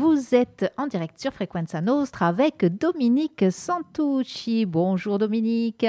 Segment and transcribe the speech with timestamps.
[0.00, 4.64] Vous êtes en direct sur Frequenza Nostra avec Dominique Santucci.
[4.64, 5.84] Bonjour Dominique.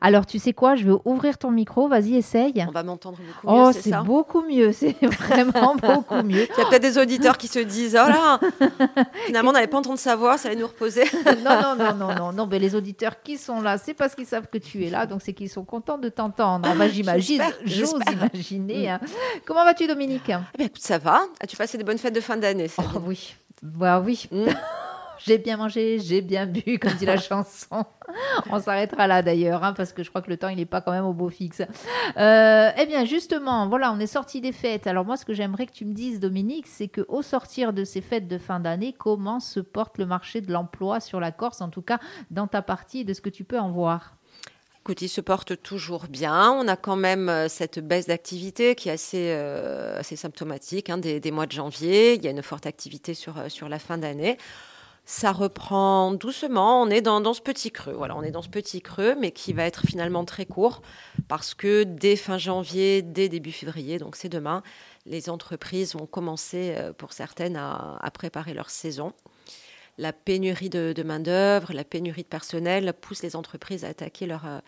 [0.00, 1.88] Alors, tu sais quoi Je vais ouvrir ton micro.
[1.88, 2.64] Vas-y, essaye.
[2.68, 3.62] On va m'entendre beaucoup mieux.
[3.62, 4.72] Oh, c'est beaucoup mieux.
[4.84, 6.46] C'est vraiment beaucoup mieux.
[6.56, 8.40] Il y a peut-être des auditeurs qui se disent Oh là
[9.26, 11.04] Finalement, on n'avait pas entendu sa voix, ça allait nous reposer.
[11.44, 12.46] non, non, non, non, non, non.
[12.46, 15.06] Mais les auditeurs qui sont là, c'est parce qu'ils savent que tu es là.
[15.06, 16.68] Donc, c'est qu'ils sont contents de t'entendre.
[16.68, 18.90] Enfin, J'imagine, j'ose imaginer.
[18.90, 19.00] Hein.
[19.44, 20.30] Comment vas-tu, Dominique?
[20.58, 21.22] Eh écoute, ça va.
[21.40, 23.34] As-tu passé des bonnes fêtes de fin d'année Oh, oui.
[23.62, 24.28] Bah oui.
[25.26, 27.84] J'ai bien mangé, j'ai bien bu, comme dit la chanson.
[28.50, 30.82] On s'arrêtera là d'ailleurs, hein, parce que je crois que le temps, il n'est pas
[30.82, 31.62] quand même au beau fixe.
[32.18, 34.86] Euh, eh bien, justement, voilà, on est sorti des fêtes.
[34.86, 38.02] Alors moi, ce que j'aimerais que tu me dises, Dominique, c'est qu'au sortir de ces
[38.02, 41.70] fêtes de fin d'année, comment se porte le marché de l'emploi sur la Corse, en
[41.70, 44.16] tout cas dans ta partie, de ce que tu peux en voir?
[44.82, 46.50] Écoute, il se porte toujours bien.
[46.50, 50.98] On a quand même euh, cette baisse d'activité qui est assez, euh, assez symptomatique hein,
[50.98, 52.12] des, des, mois de janvier.
[52.12, 54.36] Il y a une forte activité sur, sur la fin d'année
[55.04, 56.82] ça reprend doucement.
[56.82, 57.92] On est dans, ce petit creux.
[57.92, 60.82] Voilà, on est dans ce petit creux, mais qui va être finalement très court
[61.28, 64.62] parce que dès fin janvier, dès début février, donc c'est demain,
[65.06, 69.12] les entreprises vont commencer, euh, pour certaines, à, préparer leur saison.
[69.98, 74.58] La pénurie de, main-d'œuvre, la pénurie de personnel pousse les entreprises à attaquer leur, euh,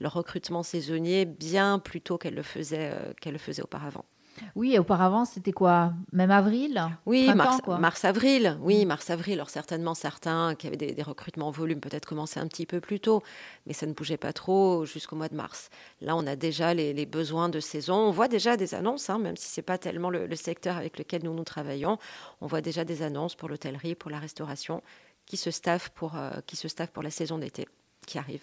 [0.00, 4.04] leur recrutement saisonnier bien plus tôt qu'elles le euh, qu'elles le faisaient auparavant.
[4.54, 5.92] Oui, auparavant, c'était quoi?
[6.12, 6.82] Même avril?
[7.06, 8.58] Oui, mars-avril.
[8.60, 8.88] oui, mm.
[8.88, 9.34] mars-avril.
[9.34, 13.00] Alors certainement, certains qui avaient des, recrutements en volume peut-être commençaient un petit peu plus
[13.00, 13.22] tôt,
[13.66, 15.70] mais ça ne bougeait pas trop jusqu'au mois de mars.
[16.00, 17.96] Là, on a déjà les, besoins de saison.
[17.96, 20.98] On voit déjà des annonces, hein, même si ce n'est pas tellement le, secteur avec
[20.98, 21.98] lequel nous nous travaillons.
[22.40, 24.82] On voit déjà des annonces pour l'hôtellerie, pour la restauration,
[25.24, 27.66] qui se staffent pour, euh, qui se pour la saison d'été
[28.06, 28.42] qui arrive.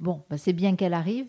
[0.00, 1.26] Bon, bah, c'est bien qu'elle arrive.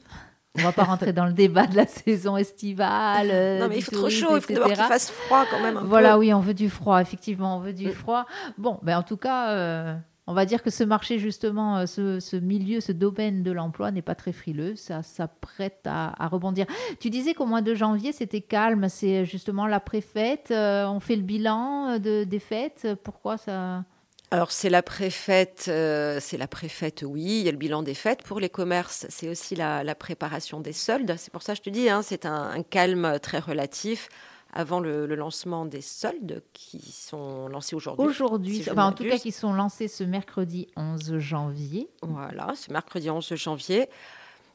[0.57, 3.29] On va pas rentrer dans le débat de la saison estivale.
[3.31, 5.79] Euh, non, mais il faut trop chaud, il faut qu'il fasse froid quand même.
[5.83, 7.91] voilà, oui, on veut du froid, effectivement, on veut du mm.
[7.91, 8.25] froid.
[8.57, 9.95] Bon, ben en tout cas, euh,
[10.27, 14.01] on va dire que ce marché, justement, euh, ce, milieu, ce domaine de l'emploi n'est
[14.01, 14.75] pas très frileux.
[14.75, 16.65] Ça, ça prête à, rebondir.
[16.99, 18.88] Tu disais qu'au mois de janvier, c'était calme.
[18.89, 20.51] C'est justement la préfète.
[20.51, 22.88] on fait le bilan de, des fêtes.
[23.03, 23.83] Pourquoi ça
[24.31, 27.94] alors c'est la préfète, euh, c'est la préfète, oui, il y a le bilan des
[27.94, 28.24] fêtes.
[28.24, 31.16] Pour les commerces, c'est aussi la, préparation des soldes.
[31.18, 34.09] C'est pour ça que je te dis, hein, c'est un, calme très relatif
[34.52, 38.06] avant le, lancement des soldes qui sont lancés aujourd'hui.
[38.06, 41.88] Aujourd'hui, en tout cas qui sont lancés ce mercredi 11 janvier.
[42.02, 43.88] Voilà, ce mercredi 11 janvier.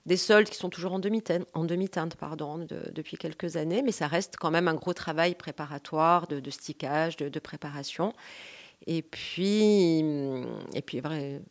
[0.07, 4.09] Des soldes qui sont toujours en demi-teinte, en demi-teinte pardon, depuis quelques années, mais ça
[4.09, 8.15] reste quand même un gros travail préparatoire, de, de stickage, de, de préparation.
[8.87, 11.03] Et puis, hum, et puis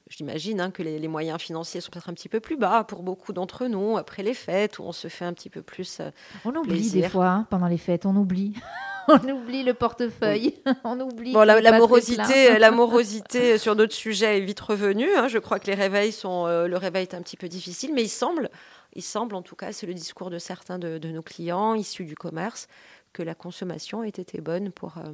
[0.10, 3.34] j'imagine hein, que les, moyens financiers sont peut-être un petit peu plus bas pour beaucoup
[3.34, 6.00] d'entre nous après les fêtes où on se fait un petit peu plus.
[6.00, 6.10] Euh,
[6.44, 8.54] on oublie des fois hein, pendant les fêtes, on oublie.
[9.08, 11.34] on oublie le portefeuille, on oublie.
[11.34, 15.10] Bon, la, morosité, la morosité sur d'autres sujets est vite revenue.
[15.16, 15.28] Hein.
[15.28, 18.04] Je crois que les réveils sont, euh, le réveil est un petit peu difficile, mais
[18.04, 18.50] il semble,
[18.94, 22.16] il semble en tout cas, c'est le discours de certains de, nos clients issus du
[22.16, 22.68] commerce,
[23.14, 25.12] que la consommation ait été bonne pour, euh,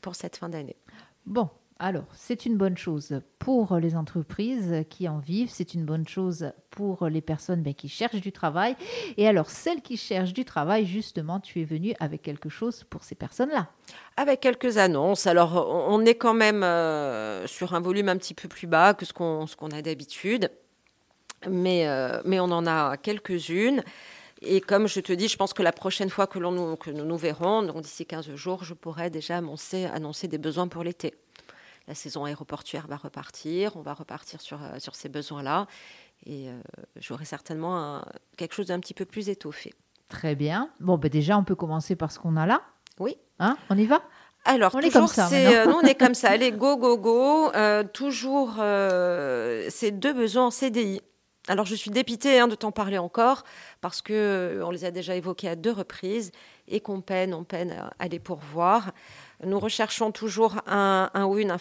[0.00, 0.76] pour cette fin d'année.
[1.26, 1.48] Bon,
[1.80, 6.52] alors, c'est une bonne chose pour les entreprises qui en vivent, c'est une bonne chose
[6.70, 8.76] pour les personnes ben, qui cherchent du travail.
[9.16, 13.02] Et alors, celles qui cherchent du travail, justement, tu es venu avec quelque chose pour
[13.02, 13.68] ces personnes-là.
[14.16, 15.26] Avec quelques annonces.
[15.26, 19.04] Alors, on est quand même euh, sur un volume un petit peu plus bas que
[19.04, 20.50] ce qu'on a d'habitude,
[21.50, 23.82] mais, euh, mais on en a quelques-unes.
[24.46, 27.04] Et comme je te dis, je pense que la prochaine fois que, nous, que nous
[27.04, 31.14] nous verrons, donc d'ici 15 jours, je pourrai déjà annoncer, annoncer des besoins pour l'été.
[31.86, 35.66] La saison aéroportuaire va repartir, on va repartir sur, euh, sur ces besoins-là.
[36.26, 36.58] Et euh,
[36.96, 38.02] j'aurai certainement
[38.36, 39.74] quelque chose d'un petit peu plus étoffé.
[40.08, 40.70] Très bien.
[40.80, 42.62] Bon, ben déjà, on peut commencer par ce qu'on a là.
[42.98, 43.16] Oui.
[43.38, 44.02] Hein on y va?
[44.46, 45.28] Alors, on toujours, est comme ça.
[45.32, 46.30] Euh, nous, on est comme ça.
[46.30, 47.50] Allez, go, go, go.
[47.92, 48.54] toujours
[49.68, 51.00] ces deux besoins en CDI.
[51.46, 53.44] Alors je suis dépitée hein, de t'en parler encore
[53.82, 56.32] parce que euh, on les a déjà évoqués à deux reprises
[56.68, 57.34] et qu'on peine,
[57.98, 58.92] à les pourvoir.
[59.44, 61.58] Nous recherchons toujours un, ou une un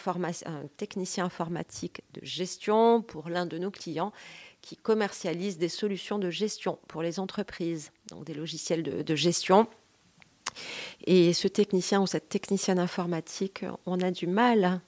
[0.77, 4.13] technicien informatique de gestion pour l'un de nos clients
[4.61, 9.67] qui commercialise des solutions de gestion pour les entreprises, donc des logiciels de gestion.
[11.05, 14.79] Et ce technicien ou cette technicienne informatique, on a du mal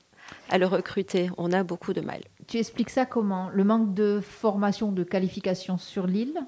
[0.50, 2.22] à le recruter, on a beaucoup de mal.
[2.48, 3.50] Tu expliques ça comment?
[3.50, 6.40] Le manque de formation, de qualification sur l'île?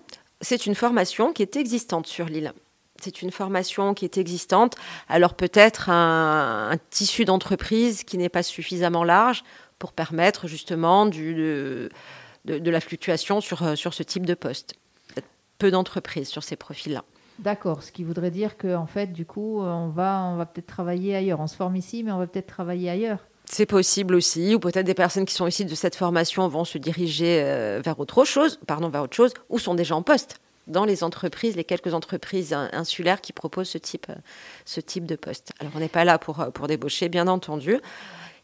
[0.42, 2.54] C'est une formation qui est existante sur l'île.
[3.02, 4.76] C'est une formation qui est existante.
[5.08, 9.44] Alors peut-être un, tissu d'entreprise qui n'est pas suffisamment large
[9.80, 11.90] pour permettre justement du, de,
[12.46, 14.76] de, la fluctuation sur, sur ce type de poste.
[15.60, 17.04] Peu d'entreprises sur ces profils-là.
[17.40, 20.68] D'accord, ce qui voudrait dire qu'en en fait, du coup, on va, on va peut-être
[20.68, 21.40] travailler ailleurs.
[21.40, 23.28] On se forme ici, mais on va peut-être travailler ailleurs.
[23.50, 26.78] C'est possible aussi, ou peut-être des personnes qui sont ici de cette formation vont se
[26.78, 30.84] diriger euh, vers autre chose, pardon, vers autre chose, ou sont déjà en poste dans
[30.84, 34.08] les entreprises, les quelques entreprises insulaires qui proposent ce type,
[34.66, 35.54] ce type de poste.
[35.60, 37.80] Alors on n'est pas là pour, pour débaucher, bien entendu.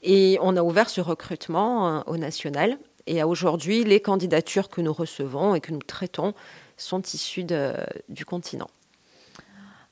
[0.04, 2.78] Et on a ouvert ce recrutement euh, au national.
[3.06, 6.34] Et aujourd'hui, les candidatures que nous recevons et que nous traitons
[6.78, 7.46] sont issues
[8.08, 8.70] du continent.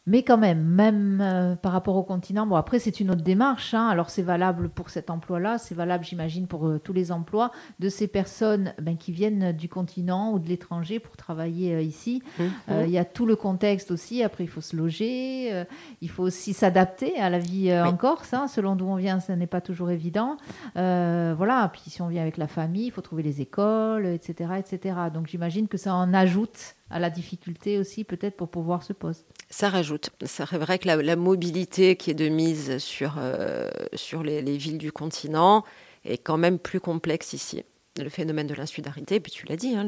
[0.07, 3.75] Mais quand même, même euh, par rapport au continent, bon après c'est une autre démarche,
[3.75, 3.88] hein.
[3.88, 7.88] alors c'est valable pour cet emploi-là, c'est valable j'imagine pour euh, tous les emplois de
[7.88, 12.24] ces personnes ben, qui viennent du continent ou de l'étranger pour travailler euh, ici.
[12.39, 12.44] Mmh.
[12.86, 15.65] Il y a tout le contexte aussi, après il faut se loger,
[16.01, 18.48] il faut aussi s'adapter à la vie en Corse, hein.
[18.48, 20.38] selon d'où on vient, ce n'est pas toujours évident.
[20.75, 24.53] voilà, puis si on vient avec la famille, il faut trouver les écoles, etc.
[24.57, 24.95] etc.
[25.13, 29.25] Donc j'imagine que ça en ajoute à la difficulté aussi peut-être pour pouvoir ce poste.
[29.49, 30.09] Ça rajoute.
[30.25, 34.91] C'est vrai que la, mobilité qui est de mise sur, euh, sur les, villes du
[34.91, 35.63] continent
[36.05, 37.63] est quand même plus complexe ici.
[37.97, 39.85] Le phénomène de l'insularité, puis tu l'as dit, hein,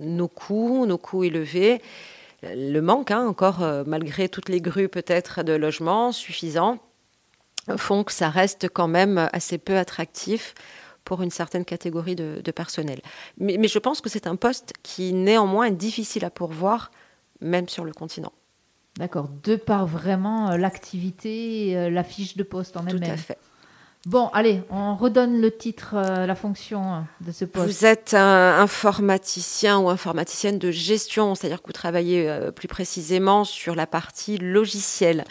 [0.00, 1.80] nos coûts, nos coûts élevés,
[2.42, 6.78] le manque hein, encore, euh, malgré toutes les grues peut-être de logements suffisants,
[7.76, 10.54] font que ça reste quand même assez peu attractif
[11.04, 13.00] pour une certaine catégorie de, personnel.
[13.38, 16.90] Mais, je pense que c'est un poste qui néanmoins est difficile à pourvoir,
[17.40, 18.32] même sur le continent.
[18.98, 23.08] D'accord, de par vraiment euh, l'activité, euh, la fiche de poste en elle-même.
[23.08, 23.38] Tout à fait.
[24.06, 27.66] Bon, allez, on redonne le titre, euh, la fonction de ce poste.
[27.66, 33.44] Vous êtes un informaticien ou informaticienne de gestion, c'est-à-dire que vous travaillez euh, plus précisément
[33.44, 35.22] sur la partie logicielle.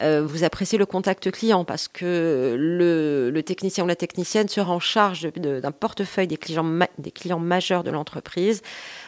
[0.00, 4.78] Euh, vous appréciez le contact client parce que le, technicien ou la technicienne sera en
[4.78, 8.62] charge d'un portefeuille des clients, des clients majeurs de l'entreprise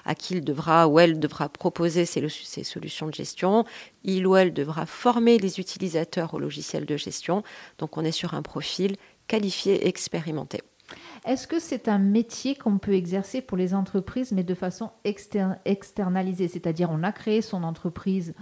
[0.04, 3.64] à qui il devra ou elle devra proposer ses, ses solutions de gestion.
[4.02, 7.44] Il ou elle devra former les utilisateurs au logiciel de gestion.
[7.78, 8.96] Donc on est sur un profil
[9.32, 10.60] qualifiés et.
[11.24, 16.48] Est-ce que c'est un métier qu'on peut exercer pour les entreprises, mais de façon externalisée?
[16.48, 18.34] C'est-à-dire, on a créé son entreprise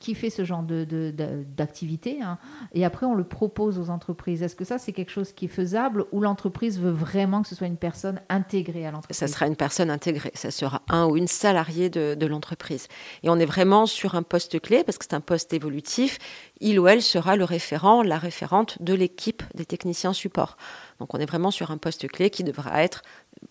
[0.00, 2.38] qui fait ce genre d'activité, de, hein.
[2.72, 4.42] et après on le propose aux entreprises.
[4.42, 7.56] Est-ce que ça c'est quelque chose qui est faisable ou l'entreprise veut vraiment que ce
[7.56, 9.16] soit une personne intégrée à l'entreprise?
[9.16, 12.86] Ça sera une personne intégrée, ça sera un ou une salariée de, de l'entreprise.
[13.24, 16.18] Et on est vraiment sur un poste clé parce que c'est un poste évolutif.
[16.60, 20.56] Il ou elle sera le référent, la référente de l'équipe des techniciens support.
[21.00, 23.02] Donc on est vraiment sur un poste clé qui devra être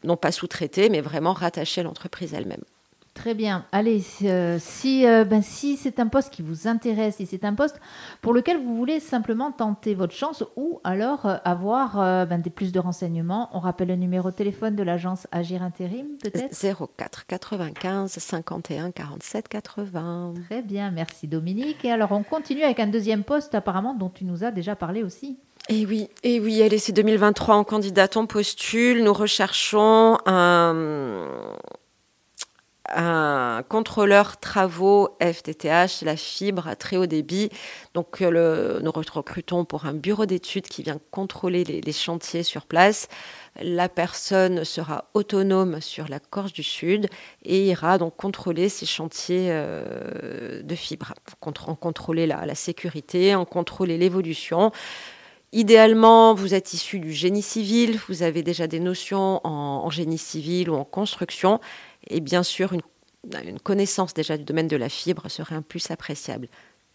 [0.06, 2.64] non pas sous-traité, mais vraiment rattaché à l'entreprise elle-même.
[3.18, 3.66] Très bien.
[3.72, 7.56] Allez, euh, si, euh, ben, si c'est un poste qui vous intéresse, si c'est un
[7.56, 7.82] poste
[8.22, 11.96] pour lequel vous voulez simplement tenter votre chance ou alors euh, avoir
[12.28, 16.06] ben, des plus de renseignements, on rappelle le numéro de téléphone de l'agence Agir Intérim,
[16.22, 16.54] peut-être?
[16.96, 20.34] 04 95 51 47 80.
[20.48, 21.84] Très bien, merci Dominique.
[21.86, 25.02] Et alors, on continue avec un deuxième poste apparemment dont tu nous as déjà parlé
[25.02, 25.40] aussi.
[25.70, 29.04] Et oui, et oui, allez, c'est 2023 en candidat, on postule.
[29.04, 31.26] Nous recherchons un
[32.96, 37.50] un contrôleur travaux FTTH, la fibre à très haut débit.
[37.94, 43.08] Donc euh, nous recrutons pour un bureau d'études qui vient contrôler les, chantiers sur place.
[43.62, 47.08] La personne sera autonome sur la Corse du Sud
[47.44, 53.98] et ira donc contrôler ces chantiers euh, de fibre, en contrôler la, sécurité, en contrôler
[53.98, 54.72] l'évolution.
[55.54, 60.70] Idéalement, vous êtes issu du génie civil, vous avez déjà des notions en génie civil
[60.70, 61.62] ou en construction,
[62.10, 62.82] et bien sûr, une,
[63.60, 66.48] connaissance déjà du domaine de la fibre serait un plus appréciable.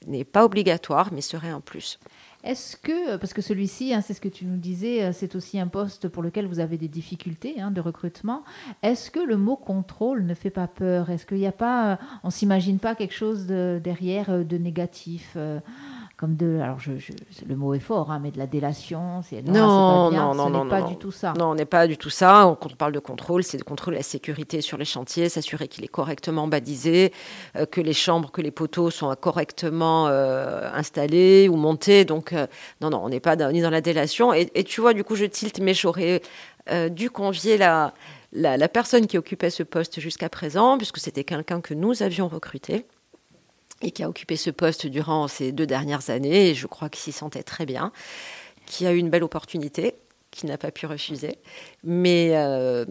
[0.07, 1.99] N'est pas obligatoire, mais serait un plus.
[2.45, 5.61] Est-ce que, parce que celui-ci, hein, c'est ce que tu nous disais, euh, c'est aussi
[5.61, 8.42] un poste pour lequel vous avez des difficultés hein, de recrutement.
[8.83, 11.11] Est-ce que le mot contrôle ne fait pas peur?
[11.11, 15.37] Est-ce qu'il n'y a pas, euh, on s'imagine pas quelque chose derrière euh, de négatif
[16.23, 16.93] comme de, alors je,
[17.49, 20.71] le mot est fort, hein, mais de la délation, c'est non, non, non, non, n'est
[20.71, 21.35] pas du tout ça.
[21.37, 22.57] Non, on n'est pas du tout ça.
[22.61, 25.83] Quand on parle de contrôle, c'est de contrôler la sécurité sur les chantiers, s'assurer qu'il
[25.83, 27.12] est correctement balisé,
[27.57, 32.05] euh, que les chambres, que les poteaux sont correctement euh, installés ou montés.
[32.05, 32.47] Donc, euh,
[32.81, 34.33] non, non, on n'est pas ni dans la délation.
[34.33, 36.23] Et, tu vois, du coup, je tilte, mais j'aurais
[36.91, 37.95] dû convier la,
[38.33, 42.29] la, la personne qui occupait ce poste jusqu'à présent, puisque c'était quelqu'un que nous avions
[42.29, 42.87] recruté
[43.83, 47.01] et qui a occupé ce poste durant ces deux dernières années, et je crois qu'il
[47.01, 47.93] s'y sentait très bien,
[48.67, 49.95] qui a eu une belle opportunité,
[50.31, 51.39] qui n'a pas pu refuser.
[51.85, 52.85] Mais euh,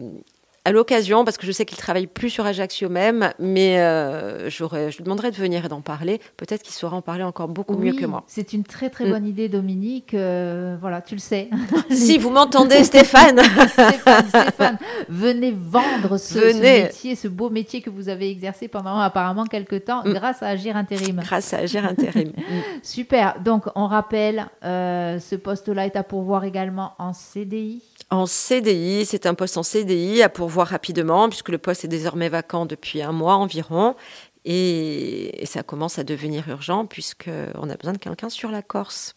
[0.64, 4.96] à l'occasion, parce que je sais qu'il travaille plus sur Ajaccio même, mais euh, je
[4.96, 6.20] lui demanderai de venir et d'en parler.
[6.36, 8.22] Peut-être qu'il saura en parler encore beaucoup mieux que moi.
[8.28, 9.10] C'est une très très mm.
[9.10, 10.14] bonne idée, Dominique.
[10.14, 11.50] Euh, voilà, tu le sais.
[11.90, 13.40] si vous m'entendez, Stéphane.
[13.68, 14.78] Stéphane,
[15.08, 20.04] venez vendre ce, métier, ce beau métier que vous avez exercé pendant apparemment quelques temps
[20.04, 20.12] mm.
[20.12, 21.20] grâce à Agir Intérim.
[21.24, 22.32] Grâce à Agir Intérim.
[22.84, 23.40] Super.
[23.40, 29.24] Donc, on rappelle, euh, ce poste-là est à pourvoir également en CDI en CDI, c'est
[29.24, 33.12] un poste en CDI à pourvoir rapidement, puisque le poste est désormais vacant depuis un
[33.12, 33.96] mois environ.
[34.44, 39.14] Et, ça commence à devenir urgent, puisqu'on a besoin de quelqu'un sur la Corse.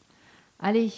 [0.60, 0.92] Allez,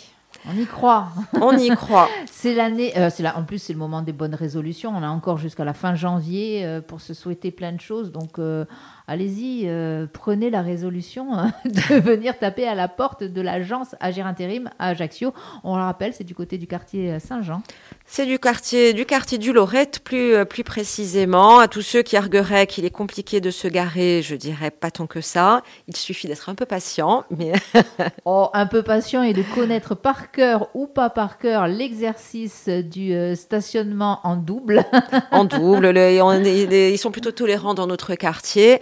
[0.45, 1.09] on y croit.
[1.41, 2.09] On y croit.
[2.31, 2.97] c'est l'année.
[2.97, 3.37] Euh, c'est là.
[3.37, 4.91] En plus, c'est le moment des bonnes résolutions.
[4.95, 8.11] On a encore jusqu'à la fin janvier euh, pour se souhaiter plein de choses.
[8.11, 8.65] Donc, euh,
[9.07, 14.27] allez-y, euh, prenez la résolution hein, de venir taper à la porte de l'agence Agir
[14.27, 15.33] Intérim à Ajaccio.
[15.63, 17.61] On le rappelle, c'est du côté du quartier Saint-Jean.
[18.05, 21.59] C'est du quartier du quartier du Lorette, plus euh, plus précisément.
[21.59, 25.07] À tous ceux qui argueraient qu'il est compliqué de se garer, je dirais pas tant
[25.07, 25.61] que ça.
[25.87, 27.53] Il suffit d'être un peu patient, mais
[28.25, 33.13] oh, un peu patient et de connaître par cœur ou pas par cœur l'exercice du
[33.13, 34.83] euh, stationnement en double.
[35.31, 38.79] en double, ils sont plutôt tolérants dans notre quartier.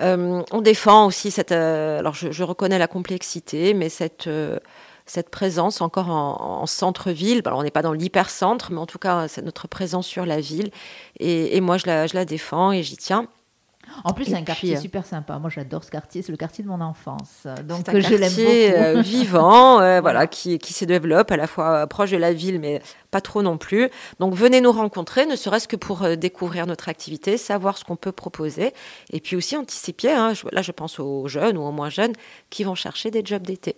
[0.00, 1.52] Euh, on défend aussi cette.
[1.52, 4.58] Euh, alors, je, reconnais la complexité, mais cette euh,
[5.06, 7.42] cette présence encore en, centre-ville.
[7.46, 10.70] On n'est pas dans l'hypercentre, mais en tout cas, c'est notre présence sur la ville.
[11.18, 13.26] Et, moi, je la, défends et j'y tiens.
[14.04, 15.38] En plus, c'est un quartier euh, super sympa.
[15.38, 16.22] Moi, j'adore ce quartier.
[16.22, 17.46] C'est le quartier de mon enfance.
[17.64, 18.98] Donc, un je l'aime beaucoup.
[18.98, 22.60] Euh, vivant, euh, voilà, qui, qui se développe à la fois proche de la ville,
[22.60, 22.80] mais
[23.10, 23.88] pas trop non plus.
[24.20, 28.12] Donc, venez nous rencontrer, ne serait-ce que pour découvrir notre activité, savoir ce qu'on peut
[28.12, 28.72] proposer,
[29.12, 30.12] et puis aussi anticiper.
[30.12, 32.12] Hein, là, je pense aux jeunes ou aux moins jeunes
[32.50, 33.76] qui vont chercher des jobs d'été.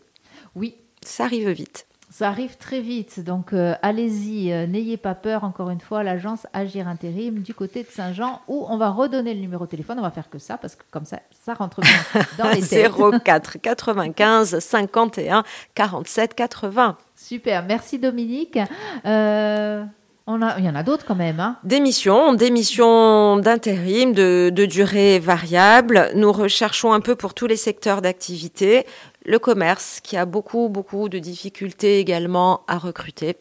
[0.54, 1.86] Oui, ça arrive vite.
[2.12, 6.44] Ça arrive très vite, donc euh, allez-y, euh, n'ayez pas peur, encore une fois, l'agence
[6.52, 10.02] Agir Intérim du côté de Saint-Jean, où on va redonner le numéro de téléphone, on
[10.02, 12.90] va faire que ça, parce que comme ça, ça rentre bien dans les têtes.
[13.22, 15.44] 04 95 51
[15.76, 16.96] 47 80.
[17.14, 18.58] Super, merci Dominique.
[19.06, 19.84] Euh,
[20.26, 21.40] on a, il y en a d'autres quand même.
[21.40, 21.56] Hein.
[21.64, 26.10] Des missions, des missions d'intérim, de, de, durée variable.
[26.14, 28.86] Nous recherchons un peu pour tous les secteurs d'activité
[29.24, 33.36] le commerce qui a beaucoup, beaucoup de difficultés également à recruter.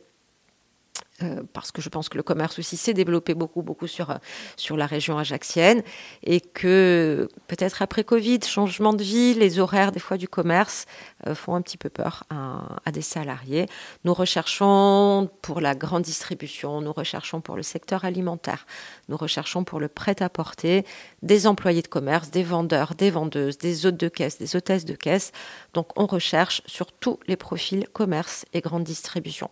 [1.22, 4.18] Euh, parce que je pense que le commerce aussi s'est développé beaucoup, beaucoup sur,
[4.56, 5.84] sur la région ajaxienne
[6.24, 10.86] et que peut-être après Covid, changement de vie, les horaires des fois du commerce
[11.28, 13.68] euh, font un petit peu peur à, des salariés.
[14.04, 18.66] Nous recherchons pour la grande distribution, nous recherchons pour le secteur alimentaire,
[19.10, 20.86] nous recherchons pour le prêt-à-porter
[21.22, 24.96] des employés de commerce, des vendeurs, des vendeuses, des hôtes de caisse, des hôtesses de
[24.96, 25.32] caisse.
[25.74, 29.50] Donc on recherche sur tous les profils commerce et grande distribution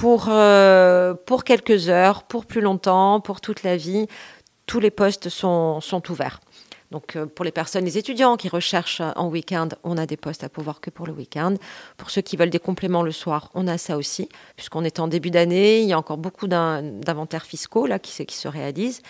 [0.00, 4.06] pour, euh, pour quelques heures, pour plus longtemps, pour toute la vie.
[4.66, 6.40] Tous les postes sont, sont ouverts.
[6.90, 10.44] Donc euh, pour les personnes, les étudiants qui recherchent en week-end, on a des postes
[10.44, 11.54] à pouvoir que pour le week-end.
[11.96, 15.08] Pour ceux qui veulent des compléments le soir, on a ça aussi, puisqu'on est en
[15.08, 19.02] début d'année, il y a encore beaucoup d'inventaires fiscaux là qui, qui se réalisent.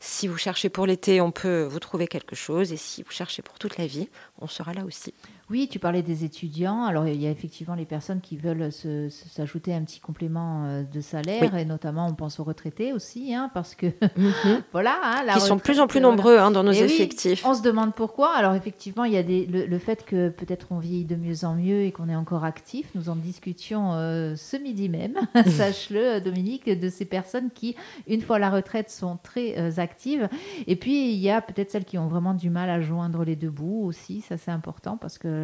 [0.00, 3.40] Si vous cherchez pour l'été, on peut vous trouver quelque chose, et si vous cherchez
[3.40, 5.14] pour toute la vie, on sera là aussi.
[5.54, 6.82] Oui, tu parlais des étudiants.
[6.82, 11.00] Alors, il y a effectivement les personnes qui veulent s'ajouter un petit complément euh, de
[11.00, 14.62] salaire, et notamment, on pense aux retraités aussi, hein, parce que, mhm.
[14.72, 14.96] voilà.
[15.04, 17.46] Hein, la Qui sont de plus en plus nombreux hein, dans nos effectifs.
[17.46, 18.34] on se demande pourquoi.
[18.34, 21.54] Alors, effectivement, il y a des, le, fait que peut-être on vieillit de mieux en
[21.54, 22.88] mieux et qu'on est encore actif.
[22.96, 25.14] Nous en discutions euh, ce midi même,
[25.46, 27.76] sache-le, Dominique, de ces personnes qui,
[28.08, 30.28] une fois la retraite, sont très euh, actives.
[30.66, 33.36] Et puis, il y a peut-être celles qui ont vraiment du mal à joindre les
[33.36, 34.20] deux bouts aussi.
[34.20, 35.43] Ça, c'est important parce que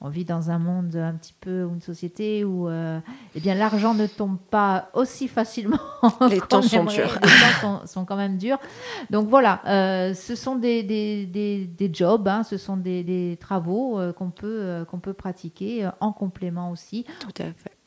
[0.00, 3.00] on vit dans un monde un petit peu, une société où euh,
[3.34, 5.78] eh bien, l'argent ne tombe pas aussi facilement.
[6.30, 7.18] Les temps sont durs.
[7.22, 8.58] Les temps sont, quand même durs.
[9.10, 14.84] Donc voilà, euh, ce sont des, des, jobs, hein, ce sont des, travaux qu'on peut,
[14.90, 17.04] qu'on peut pratiquer en complément aussi.
[17.20, 17.77] Tout à fait.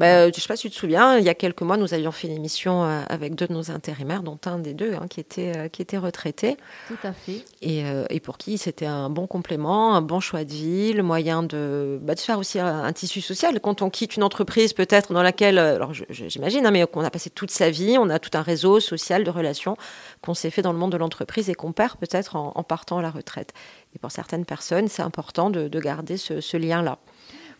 [0.00, 1.92] Bah, je ne sais pas si tu te souviens, il y a quelques mois, nous
[1.92, 5.06] avions fait une émission euh, avec deux de nos intérimaires, dont un des deux hein,
[5.10, 6.56] qui, était, euh, qui était retraité.
[6.88, 7.44] Tout à fait.
[7.60, 11.02] Et, euh, et pour qui c'était un bon complément, un bon choix de vie, le
[11.02, 13.60] moyen de, bah, de faire aussi un, tissu social.
[13.60, 17.28] Quand on quitte une entreprise peut-être dans laquelle, alors j'imagine, hein, mais qu'on a passé
[17.28, 19.76] toute sa vie, on a tout un réseau social de relations
[20.22, 23.02] qu'on s'est fait dans le monde de l'entreprise et qu'on perd peut-être en, partant à
[23.02, 23.52] la retraite.
[23.94, 26.96] Et pour certaines personnes, c'est important de, de garder ce, ce lien-là.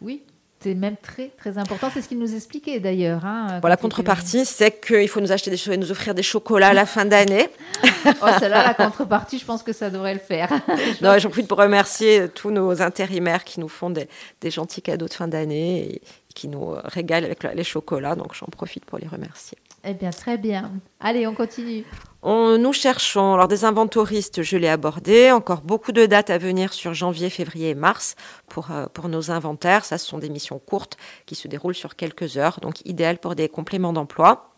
[0.00, 0.22] Oui,
[0.62, 1.90] c'est même très très important.
[1.92, 3.24] C'est ce qu'il nous expliquait d'ailleurs.
[3.24, 6.68] Hein, la contrepartie, c'est qu'il faut nous acheter des choses et nous offrir des chocolats
[6.68, 7.48] à la fin d'année.
[8.06, 10.50] oh, celle-là, la contrepartie, je pense que ça devrait le faire.
[11.00, 14.06] non, j'en profite pour remercier tous nos intérimaires qui nous font des,
[14.42, 16.02] des gentils cadeaux de fin d'année et
[16.34, 18.14] qui nous régalent avec les chocolats.
[18.14, 19.56] Donc j'en profite pour les remercier.
[19.84, 20.72] Eh bien, très bien.
[21.00, 21.84] Allez, on continue.
[22.22, 26.74] On, nous cherchons, alors des inventoristes, je l'ai abordé, encore beaucoup de dates à venir
[26.74, 28.14] sur janvier, février et mars
[28.46, 29.86] pour, euh, pour nos inventaires.
[29.86, 33.34] Ça, ce sont des missions courtes qui se déroulent sur quelques heures, donc idéal pour
[33.34, 34.52] des compléments d'emploi.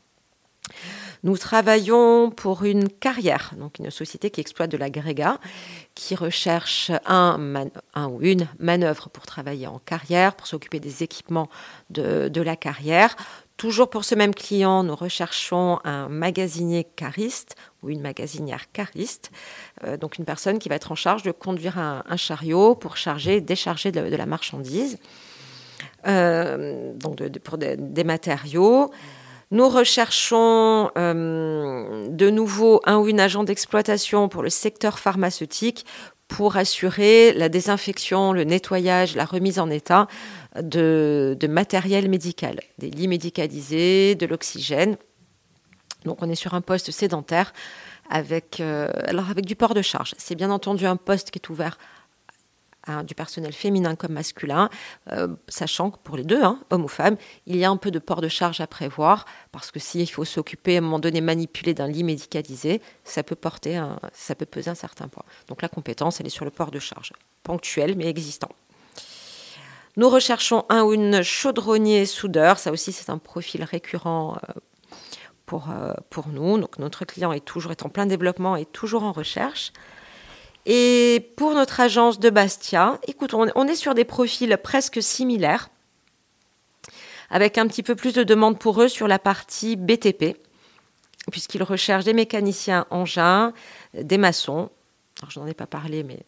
[1.23, 5.39] Nous travaillons pour une carrière, donc une société qui exploite de l'agrégat,
[5.95, 11.49] qui recherche un, un, ou une manœuvre pour travailler en carrière, pour s'occuper des équipements
[11.91, 13.15] de la carrière.
[13.63, 17.55] Toujours pour ce même client, nous recherchons un magasinier cariste
[17.85, 19.31] ou une magasinière cariste,
[19.85, 23.41] euh, donc une personne qui va être en charge de conduire un, chariot pour charger,
[23.41, 24.99] décharger de, la marchandise,
[26.09, 28.91] euh, donc pour des, des matériaux.
[29.53, 35.85] Nous recherchons euh, de nouveau un ou une agent d'exploitation pour le secteur pharmaceutique
[36.33, 40.09] pour assurer la désinfection, le nettoyage, la remise en état
[40.59, 44.97] de, de matériel médical, des lits médicalisés, de l'oxygène.
[46.07, 47.53] Donc on est sur un poste sédentaire
[48.09, 50.15] avec, euh, avec du port de charge.
[50.17, 51.77] C'est bien entendu un poste qui est ouvert
[53.07, 54.69] Du personnel féminin comme masculin,
[55.13, 57.93] euh, sachant que pour les deux, hein, hommes ou femmes, il y a un peu
[57.93, 61.21] de port de charge à prévoir, parce que s'il faut s'occuper à un moment donné,
[61.21, 65.25] manipuler d'un lit médicalisé, ça peut, porter un, ça peut peser un certain poids.
[65.47, 67.13] Donc la compétence, elle est sur le port de charge,
[67.45, 68.51] ponctuel mais existant.
[69.97, 74.61] Nous recherchons un ou une chaudronnier soudeur, ça aussi c'est un profil récurrent euh,
[75.47, 76.59] pour, euh, pour nous.
[76.59, 79.73] Donc notre client est toujours est en plein développement et toujours en recherche.
[80.67, 85.71] Et pour notre agence de Bastia, écoute, on, on, est sur des profils presque similaires,
[87.31, 90.37] avec un petit peu plus de demandes pour eux sur la partie BTP,
[91.31, 93.53] puisqu'ils recherchent des mécaniciens engins,
[93.95, 94.71] des maçons.
[95.21, 96.21] Alors, je n'en ai pas parlé, mais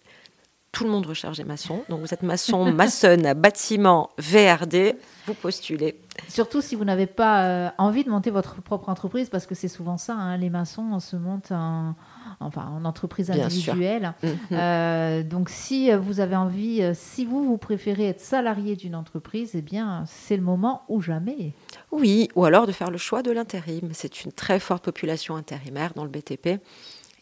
[0.73, 1.85] tout le monde recherche des maçons.
[1.89, 5.99] Donc, vous êtes maçon, maçonne, bâtiment, VRD, vous postulez.
[6.29, 9.69] Surtout si vous n'avez pas euh, envie de monter votre propre entreprise, parce que c'est
[9.69, 11.95] souvent ça, hein, les maçons, on se monte un
[12.41, 14.15] enfin en entreprise individuelle.
[14.23, 14.29] Mmh.
[14.53, 19.53] Euh, donc si vous avez envie, euh, si vous, vous préférez être salarié d'une entreprise,
[19.55, 21.55] eh bien c'est le moment ou jamais.
[21.93, 23.91] Oui, ou alors de faire le choix de l'intérim.
[23.93, 26.61] C'est une très forte population intérimaire dans le BTP.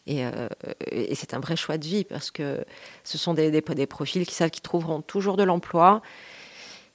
[0.05, 0.49] Et, euh,
[0.91, 2.65] et c'est un vrai choix de vie parce que
[3.03, 6.01] ce sont des, des, des profils qui savent qu'ils trouveront toujours de l'emploi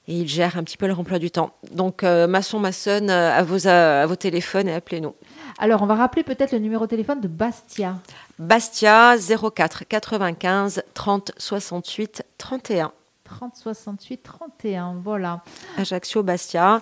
[0.09, 1.51] et ils gèrent un petit peu leur emploi du temps.
[1.71, 5.13] Donc, euh, maçon, maçonne, à vos, à, à vos téléphones et appelez-nous.
[5.59, 7.99] Alors, on va rappeler peut-être le numéro de téléphone de Bastia.
[8.39, 12.91] Bastia 04 95 30 68 31.
[13.23, 15.43] 30 68 31, voilà.
[15.77, 16.81] Ajaccio Bastia.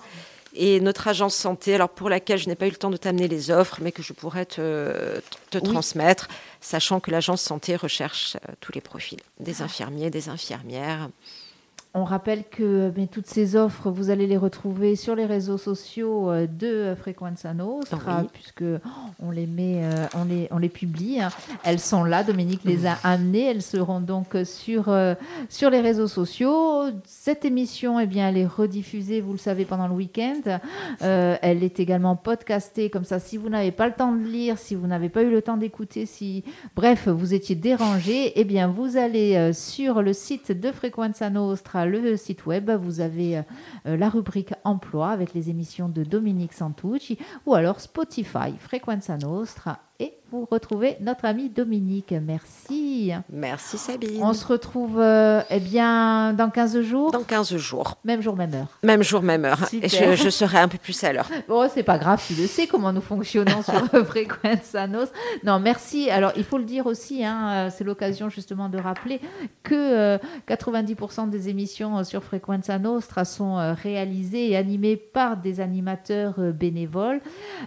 [0.54, 3.28] Et notre agence santé, alors pour laquelle je n'ai pas eu le temps de t'amener
[3.28, 5.64] les offres, mais que je pourrais te, te oui.
[5.64, 6.28] transmettre,
[6.62, 11.10] sachant que l'agence santé recherche euh, tous les profils, des infirmiers, des infirmières.
[11.98, 16.30] On rappelle que mais, toutes ces offres, vous allez les retrouver sur les réseaux sociaux
[16.30, 18.28] euh, de Frequenza Nostra, oui.
[18.32, 18.62] puisque
[19.20, 21.18] on les met, euh, on les, on les publie.
[21.64, 23.46] Elles sont là, Dominique les a amenées.
[23.46, 25.14] Elles seront donc sur, euh,
[25.48, 26.84] sur les réseaux sociaux.
[27.04, 30.60] Cette émission, eh bien, elle est rediffusée, vous le savez, pendant le week-end.
[31.02, 34.56] Euh, elle est également podcastée, comme ça, si vous n'avez pas le temps de lire,
[34.56, 36.44] si vous n'avez pas eu le temps d'écouter, si,
[36.76, 42.16] bref, vous étiez dérangé, eh bien, vous allez sur le site de Frequenza Nostra le
[42.16, 47.54] site web, vous avez euh, la rubrique emploi avec les émissions de Dominique Santucci ou
[47.54, 52.14] alors Spotify, Frequenza Nostra et vous retrouvez notre ami Dominique.
[52.22, 53.12] Merci.
[53.32, 54.22] Merci Sabine.
[54.22, 57.10] On se retrouve euh, eh bien dans 15 jours.
[57.10, 57.96] Dans 15 jours.
[58.04, 58.78] Même jour, même heure.
[58.82, 59.66] Même jour, même heure.
[59.66, 59.84] Super.
[59.84, 61.28] Et je, je, serai un peu plus à l'heure.
[61.48, 65.16] Bon, c'est pas grave, tu le sais comment nous fonctionnons sur Frequenza Nostra.
[65.44, 66.10] Non, merci.
[66.10, 69.20] Alors, il faut le dire aussi, hein, c'est l'occasion justement de rappeler
[69.62, 75.60] que euh, 90% des émissions sur Frequenza Nostra sont euh, réalisées et animées par des
[75.60, 77.20] animateurs euh, bénévoles.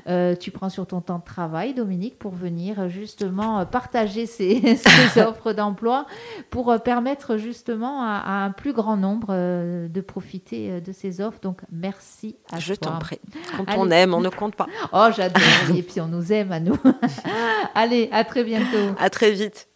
[0.07, 5.21] Euh, tu prends sur ton temps de travail, Dominique, pour venir justement partager ces, ces
[5.21, 6.05] offres d'emploi
[6.51, 11.39] pour permettre justement à, à, un plus grand nombre euh, de profiter de ces offres.
[11.41, 12.91] Donc, merci à Je toi.
[12.91, 13.19] t'en prie.
[13.57, 13.79] Quand Allez.
[13.79, 14.67] on aime, on ne compte pas.
[14.93, 15.41] Oh, j'adore.
[15.75, 16.77] Et puis, on nous aime à nous.
[17.75, 18.95] Allez, à très bientôt.
[18.99, 19.67] À très vite.